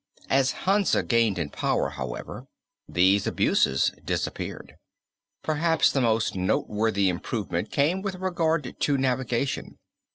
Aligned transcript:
As 0.31 0.53
Hansa 0.65 1.03
gained 1.03 1.37
in 1.37 1.51
power 1.51 1.89
however, 1.91 2.47
these 2.89 3.27
abuses 3.27 3.91
disappeared. 4.03 4.73
Perhaps 5.43 5.91
the 5.91 6.01
most 6.01 6.35
noteworthy 6.35 7.07
improvement 7.07 7.69
came 7.69 8.01
with 8.01 8.15
regard 8.15 8.75
to 8.79 8.97
navigation. 8.97 9.77